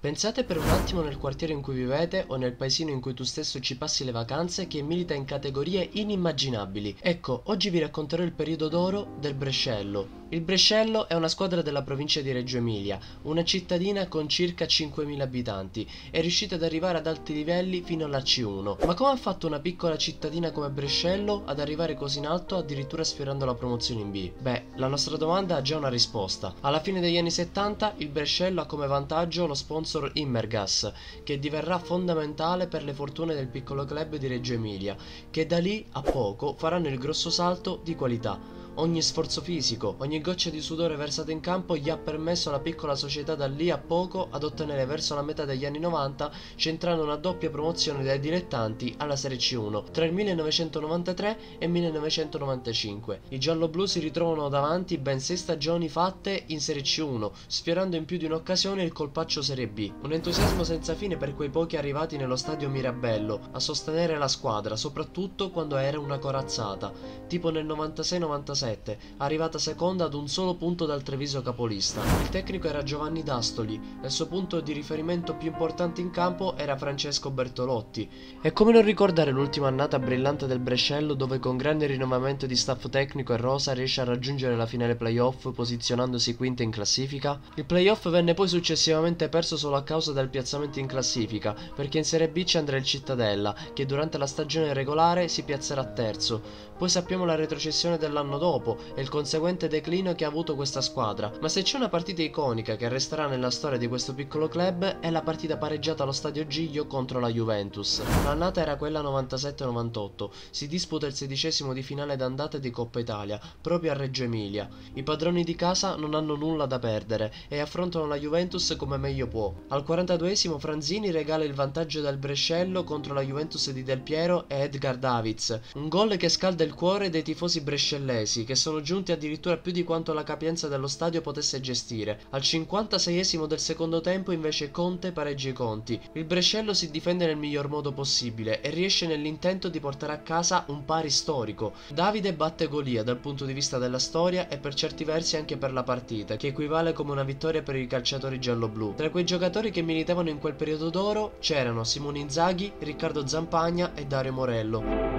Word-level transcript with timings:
Pensate 0.00 0.44
per 0.44 0.58
un 0.58 0.68
attimo 0.68 1.02
nel 1.02 1.18
quartiere 1.18 1.52
in 1.52 1.60
cui 1.60 1.74
vivete 1.74 2.24
o 2.28 2.36
nel 2.36 2.52
paesino 2.52 2.90
in 2.90 3.00
cui 3.00 3.14
tu 3.14 3.24
stesso 3.24 3.58
ci 3.58 3.76
passi 3.76 4.04
le 4.04 4.12
vacanze 4.12 4.68
che 4.68 4.80
milita 4.80 5.12
in 5.12 5.24
categorie 5.24 5.88
inimmaginabili. 5.90 6.98
Ecco, 7.00 7.42
oggi 7.46 7.68
vi 7.68 7.80
racconterò 7.80 8.22
il 8.22 8.32
periodo 8.32 8.68
d'oro 8.68 9.16
del 9.18 9.34
Brescello. 9.34 10.17
Il 10.30 10.42
Brescello 10.42 11.08
è 11.08 11.14
una 11.14 11.26
squadra 11.26 11.62
della 11.62 11.80
provincia 11.80 12.20
di 12.20 12.32
Reggio 12.32 12.58
Emilia, 12.58 12.98
una 13.22 13.44
cittadina 13.44 14.08
con 14.08 14.28
circa 14.28 14.66
5.000 14.66 15.22
abitanti, 15.22 15.90
è 16.10 16.20
riuscita 16.20 16.56
ad 16.56 16.62
arrivare 16.62 16.98
ad 16.98 17.06
alti 17.06 17.32
livelli 17.32 17.80
fino 17.80 18.04
alla 18.04 18.18
C1. 18.18 18.84
Ma 18.84 18.92
come 18.92 19.12
ha 19.12 19.16
fatto 19.16 19.46
una 19.46 19.58
piccola 19.58 19.96
cittadina 19.96 20.50
come 20.50 20.68
Brescello 20.68 21.44
ad 21.46 21.60
arrivare 21.60 21.94
così 21.94 22.18
in 22.18 22.26
alto 22.26 22.56
addirittura 22.56 23.04
sfiorando 23.04 23.46
la 23.46 23.54
promozione 23.54 24.02
in 24.02 24.10
B? 24.10 24.30
Beh, 24.38 24.64
la 24.74 24.88
nostra 24.88 25.16
domanda 25.16 25.56
ha 25.56 25.62
già 25.62 25.78
una 25.78 25.88
risposta. 25.88 26.56
Alla 26.60 26.80
fine 26.80 27.00
degli 27.00 27.16
anni 27.16 27.30
70 27.30 27.94
il 27.96 28.10
Brescello 28.10 28.60
ha 28.60 28.66
come 28.66 28.86
vantaggio 28.86 29.46
lo 29.46 29.54
sponsor 29.54 30.10
Immergas, 30.12 30.92
che 31.24 31.38
diverrà 31.38 31.78
fondamentale 31.78 32.66
per 32.66 32.84
le 32.84 32.92
fortune 32.92 33.34
del 33.34 33.48
piccolo 33.48 33.86
club 33.86 34.16
di 34.16 34.26
Reggio 34.26 34.52
Emilia, 34.52 34.94
che 35.30 35.46
da 35.46 35.56
lì 35.56 35.86
a 35.92 36.02
poco 36.02 36.52
faranno 36.52 36.88
il 36.88 36.98
grosso 36.98 37.30
salto 37.30 37.80
di 37.82 37.94
qualità. 37.94 38.57
Ogni 38.80 39.02
sforzo 39.02 39.40
fisico, 39.40 39.96
ogni 39.98 40.20
goccia 40.20 40.50
di 40.50 40.60
sudore 40.60 40.94
versata 40.94 41.32
in 41.32 41.40
campo 41.40 41.76
gli 41.76 41.90
ha 41.90 41.96
permesso 41.96 42.48
alla 42.48 42.60
piccola 42.60 42.94
società 42.94 43.34
da 43.34 43.46
lì 43.46 43.70
a 43.70 43.78
poco 43.78 44.28
ad 44.30 44.44
ottenere 44.44 44.86
verso 44.86 45.16
la 45.16 45.22
metà 45.22 45.44
degli 45.44 45.66
anni 45.66 45.80
90 45.80 46.30
centrando 46.54 47.02
una 47.02 47.16
doppia 47.16 47.50
promozione 47.50 48.04
dai 48.04 48.20
dilettanti 48.20 48.94
alla 48.98 49.16
Serie 49.16 49.36
C1 49.36 49.90
tra 49.90 50.04
il 50.04 50.12
1993 50.12 51.38
e 51.58 51.64
il 51.64 51.72
1995. 51.72 53.20
I 53.30 53.38
giallo-blu 53.40 53.84
si 53.84 53.98
ritrovano 53.98 54.48
davanti 54.48 54.96
ben 54.98 55.18
6 55.18 55.36
stagioni 55.36 55.88
fatte 55.88 56.44
in 56.46 56.60
Serie 56.60 56.82
C1, 56.82 57.32
sfiorando 57.48 57.96
in 57.96 58.04
più 58.04 58.16
di 58.16 58.26
un'occasione 58.26 58.84
il 58.84 58.92
colpaccio 58.92 59.42
Serie 59.42 59.66
B. 59.66 59.92
Un 60.04 60.12
entusiasmo 60.12 60.62
senza 60.62 60.94
fine 60.94 61.16
per 61.16 61.34
quei 61.34 61.50
pochi 61.50 61.76
arrivati 61.76 62.16
nello 62.16 62.36
stadio 62.36 62.68
Mirabello 62.68 63.40
a 63.50 63.58
sostenere 63.58 64.16
la 64.16 64.28
squadra, 64.28 64.76
soprattutto 64.76 65.50
quando 65.50 65.76
era 65.76 65.98
una 65.98 66.20
corazzata, 66.20 66.92
tipo 67.26 67.50
nel 67.50 67.66
96-97 67.66 68.66
2017, 68.68 68.98
arrivata 69.18 69.58
seconda 69.58 70.04
ad 70.04 70.14
un 70.14 70.28
solo 70.28 70.54
punto 70.54 70.84
dal 70.84 71.02
Treviso 71.02 71.40
capolista. 71.42 72.02
Il 72.20 72.28
tecnico 72.28 72.68
era 72.68 72.82
Giovanni 72.82 73.22
D'Astoli 73.22 73.80
e 74.02 74.06
il 74.06 74.10
suo 74.10 74.26
punto 74.26 74.60
di 74.60 74.72
riferimento 74.72 75.34
più 75.34 75.48
importante 75.48 76.00
in 76.00 76.10
campo 76.10 76.56
era 76.56 76.76
Francesco 76.76 77.30
Bertolotti. 77.30 78.08
E 78.42 78.52
come 78.52 78.72
non 78.72 78.82
ricordare 78.82 79.30
l'ultima 79.30 79.68
annata 79.68 79.98
brillante 79.98 80.46
del 80.46 80.58
Brescello 80.58 81.14
dove 81.14 81.38
con 81.38 81.56
grande 81.56 81.86
rinnovamento 81.86 82.46
di 82.46 82.56
staff 82.56 82.88
tecnico 82.88 83.32
e 83.32 83.36
rosa 83.36 83.72
riesce 83.72 84.00
a 84.00 84.04
raggiungere 84.04 84.56
la 84.56 84.66
finale 84.66 84.96
playoff 84.96 85.50
posizionandosi 85.52 86.36
quinta 86.36 86.62
in 86.62 86.70
classifica? 86.70 87.40
Il 87.54 87.64
playoff 87.64 88.08
venne 88.08 88.34
poi 88.34 88.48
successivamente 88.48 89.28
perso 89.28 89.56
solo 89.56 89.76
a 89.76 89.82
causa 89.82 90.12
del 90.12 90.28
piazzamento 90.28 90.78
in 90.78 90.86
classifica, 90.86 91.54
perché 91.74 91.98
in 91.98 92.04
Serie 92.04 92.28
B 92.28 92.44
ci 92.44 92.58
andrà 92.58 92.76
il 92.76 92.84
Cittadella, 92.84 93.54
che 93.72 93.86
durante 93.86 94.18
la 94.18 94.26
stagione 94.26 94.72
regolare 94.72 95.28
si 95.28 95.42
piazzerà 95.42 95.84
terzo. 95.84 96.66
Poi 96.76 96.88
sappiamo 96.88 97.24
la 97.24 97.34
retrocessione 97.34 97.98
dell'anno 97.98 98.38
dopo 98.38 98.57
dopo 98.58 98.76
e 98.94 99.00
il 99.00 99.08
conseguente 99.08 99.68
declino 99.68 100.14
che 100.14 100.24
ha 100.24 100.28
avuto 100.28 100.54
questa 100.54 100.80
squadra, 100.80 101.32
ma 101.40 101.48
se 101.48 101.62
c'è 101.62 101.76
una 101.76 101.88
partita 101.88 102.22
iconica 102.22 102.76
che 102.76 102.88
resterà 102.88 103.26
nella 103.26 103.50
storia 103.50 103.78
di 103.78 103.86
questo 103.86 104.14
piccolo 104.14 104.48
club 104.48 104.98
è 104.98 105.10
la 105.10 105.22
partita 105.22 105.56
pareggiata 105.56 106.02
allo 106.02 106.12
stadio 106.12 106.46
Giglio 106.46 106.86
contro 106.86 107.20
la 107.20 107.30
Juventus. 107.30 108.02
L'annata 108.24 108.60
era 108.60 108.76
quella 108.76 109.00
97-98, 109.00 110.28
si 110.50 110.66
disputa 110.66 111.06
il 111.06 111.14
sedicesimo 111.14 111.72
di 111.72 111.82
finale 111.82 112.16
d'andata 112.16 112.58
di 112.58 112.70
Coppa 112.70 112.98
Italia, 112.98 113.40
proprio 113.60 113.92
a 113.92 113.94
Reggio 113.94 114.24
Emilia. 114.24 114.68
I 114.94 115.02
padroni 115.02 115.44
di 115.44 115.54
casa 115.54 115.94
non 115.96 116.14
hanno 116.14 116.34
nulla 116.34 116.66
da 116.66 116.78
perdere 116.78 117.32
e 117.48 117.60
affrontano 117.60 118.06
la 118.06 118.16
Juventus 118.16 118.74
come 118.76 118.96
meglio 118.96 119.28
può. 119.28 119.52
Al 119.68 119.84
42esimo 119.86 120.58
Franzini 120.58 121.10
regala 121.10 121.44
il 121.44 121.54
vantaggio 121.54 122.00
del 122.00 122.16
Brescello 122.16 122.84
contro 122.84 123.14
la 123.14 123.22
Juventus 123.22 123.70
di 123.70 123.82
Del 123.82 124.00
Piero 124.00 124.48
e 124.48 124.62
Edgar 124.62 124.96
Davids, 124.96 125.58
un 125.74 125.88
gol 125.88 126.16
che 126.16 126.28
scalda 126.28 126.64
il 126.64 126.74
cuore 126.74 127.10
dei 127.10 127.22
tifosi 127.22 127.60
brescellesi 127.60 128.44
che 128.48 128.54
sono 128.54 128.80
giunti 128.80 129.12
addirittura 129.12 129.58
più 129.58 129.72
di 129.72 129.84
quanto 129.84 130.14
la 130.14 130.22
capienza 130.22 130.68
dello 130.68 130.86
stadio 130.86 131.20
potesse 131.20 131.60
gestire. 131.60 132.18
Al 132.30 132.40
56esimo 132.40 133.44
del 133.44 133.58
secondo 133.58 134.00
tempo 134.00 134.32
invece 134.32 134.70
Conte 134.70 135.12
pareggia 135.12 135.50
i 135.50 135.52
conti. 135.52 136.00
Il 136.12 136.24
Brescello 136.24 136.72
si 136.72 136.90
difende 136.90 137.26
nel 137.26 137.36
miglior 137.36 137.68
modo 137.68 137.92
possibile 137.92 138.62
e 138.62 138.70
riesce 138.70 139.06
nell'intento 139.06 139.68
di 139.68 139.80
portare 139.80 140.14
a 140.14 140.20
casa 140.20 140.64
un 140.68 140.86
pari 140.86 141.10
storico. 141.10 141.74
Davide 141.92 142.32
batte 142.32 142.68
Golia 142.68 143.02
dal 143.02 143.18
punto 143.18 143.44
di 143.44 143.52
vista 143.52 143.76
della 143.76 143.98
storia 143.98 144.48
e 144.48 144.56
per 144.56 144.72
certi 144.72 145.04
versi 145.04 145.36
anche 145.36 145.58
per 145.58 145.74
la 145.74 145.82
partita, 145.82 146.36
che 146.36 146.46
equivale 146.46 146.94
come 146.94 147.12
una 147.12 147.24
vittoria 147.24 147.60
per 147.60 147.76
i 147.76 147.86
calciatori 147.86 148.40
giallo-blu. 148.40 148.94
Tra 148.94 149.10
quei 149.10 149.26
giocatori 149.26 149.70
che 149.70 149.82
militavano 149.82 150.30
in 150.30 150.38
quel 150.38 150.54
periodo 150.54 150.88
d'oro 150.88 151.34
c'erano 151.38 151.84
Simone 151.84 152.20
Inzaghi, 152.20 152.72
Riccardo 152.78 153.26
Zampagna 153.26 153.92
e 153.92 154.06
Dario 154.06 154.32
Morello. 154.32 155.17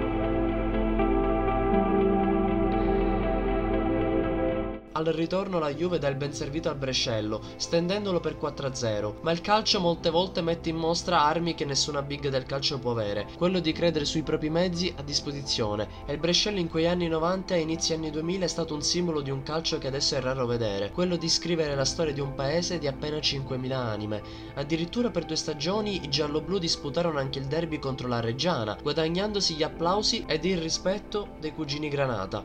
Al 5.00 5.06
ritorno 5.06 5.58
la 5.58 5.72
Juve 5.72 5.98
dà 5.98 6.08
il 6.08 6.16
ben 6.16 6.34
servito 6.34 6.68
al 6.68 6.76
Brescello, 6.76 7.40
stendendolo 7.56 8.20
per 8.20 8.36
4-0, 8.38 9.14
ma 9.22 9.30
il 9.30 9.40
calcio 9.40 9.80
molte 9.80 10.10
volte 10.10 10.42
mette 10.42 10.68
in 10.68 10.76
mostra 10.76 11.22
armi 11.22 11.54
che 11.54 11.64
nessuna 11.64 12.02
big 12.02 12.28
del 12.28 12.44
calcio 12.44 12.78
può 12.78 12.90
avere, 12.90 13.26
quello 13.38 13.60
di 13.60 13.72
credere 13.72 14.04
sui 14.04 14.22
propri 14.22 14.50
mezzi 14.50 14.92
a 14.94 15.02
disposizione, 15.02 15.88
e 16.04 16.12
il 16.12 16.18
Brescello 16.18 16.58
in 16.58 16.68
quegli 16.68 16.84
anni 16.84 17.08
90 17.08 17.54
e 17.54 17.60
inizi 17.60 17.94
anni 17.94 18.10
2000 18.10 18.44
è 18.44 18.48
stato 18.48 18.74
un 18.74 18.82
simbolo 18.82 19.22
di 19.22 19.30
un 19.30 19.42
calcio 19.42 19.78
che 19.78 19.86
adesso 19.86 20.16
è 20.16 20.20
raro 20.20 20.44
vedere, 20.44 20.90
quello 20.90 21.16
di 21.16 21.30
scrivere 21.30 21.74
la 21.74 21.86
storia 21.86 22.12
di 22.12 22.20
un 22.20 22.34
paese 22.34 22.78
di 22.78 22.86
appena 22.86 23.16
5.000 23.16 23.72
anime. 23.72 24.22
Addirittura 24.56 25.08
per 25.08 25.24
due 25.24 25.36
stagioni 25.36 26.04
i 26.04 26.10
gialloblu 26.10 26.58
disputarono 26.58 27.18
anche 27.18 27.38
il 27.38 27.46
derby 27.46 27.78
contro 27.78 28.06
la 28.06 28.20
Reggiana, 28.20 28.76
guadagnandosi 28.82 29.54
gli 29.54 29.62
applausi 29.62 30.24
ed 30.26 30.44
il 30.44 30.58
rispetto 30.58 31.28
dei 31.40 31.54
cugini 31.54 31.88
Granata. 31.88 32.44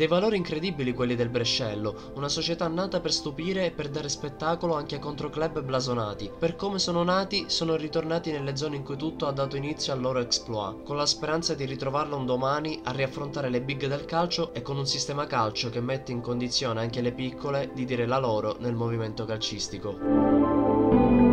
Dei 0.00 0.08
valori 0.08 0.38
incredibili 0.38 0.94
quelli 0.94 1.14
del 1.14 1.28
Brescello, 1.28 2.12
una 2.14 2.30
società 2.30 2.66
nata 2.68 3.00
per 3.00 3.12
stupire 3.12 3.66
e 3.66 3.70
per 3.70 3.90
dare 3.90 4.08
spettacolo 4.08 4.74
anche 4.74 4.94
a 4.94 4.98
controclub 4.98 5.60
blasonati. 5.60 6.30
Per 6.38 6.56
come 6.56 6.78
sono 6.78 7.02
nati, 7.02 7.44
sono 7.48 7.76
ritornati 7.76 8.32
nelle 8.32 8.56
zone 8.56 8.76
in 8.76 8.82
cui 8.82 8.96
tutto 8.96 9.26
ha 9.26 9.32
dato 9.32 9.58
inizio 9.58 9.92
al 9.92 10.00
loro 10.00 10.20
exploit, 10.20 10.84
con 10.84 10.96
la 10.96 11.04
speranza 11.04 11.52
di 11.52 11.66
ritrovarlo 11.66 12.16
un 12.16 12.24
domani 12.24 12.80
a 12.84 12.92
riaffrontare 12.92 13.50
le 13.50 13.60
big 13.60 13.88
del 13.88 14.06
calcio 14.06 14.54
e 14.54 14.62
con 14.62 14.78
un 14.78 14.86
sistema 14.86 15.26
calcio 15.26 15.68
che 15.68 15.82
mette 15.82 16.12
in 16.12 16.22
condizione 16.22 16.80
anche 16.80 17.02
le 17.02 17.12
piccole 17.12 17.70
di 17.74 17.84
dire 17.84 18.06
la 18.06 18.18
loro 18.18 18.56
nel 18.58 18.74
movimento 18.74 19.26
calcistico. 19.26 21.29